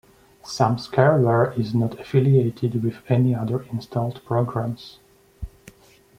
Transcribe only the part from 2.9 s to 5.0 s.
any other installed programs.